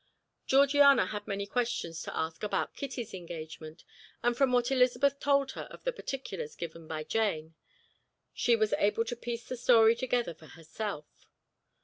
Georgiana 0.47 1.05
had 1.05 1.27
many 1.27 1.45
questions 1.45 2.01
to 2.01 2.17
ask 2.17 2.41
about 2.41 2.73
Kitty's 2.73 3.13
engagement, 3.13 3.83
and 4.23 4.35
from 4.35 4.51
what 4.51 4.71
Elizabeth 4.71 5.19
told 5.19 5.51
her 5.51 5.67
of 5.69 5.83
the 5.83 5.93
particulars 5.93 6.55
given 6.55 6.87
by 6.87 7.03
Jane, 7.03 7.53
she 8.33 8.55
was 8.55 8.73
able 8.79 9.05
to 9.05 9.15
piece 9.15 9.47
the 9.47 9.55
story 9.55 9.93
together 9.95 10.33
for 10.33 10.47
herself. 10.47 11.05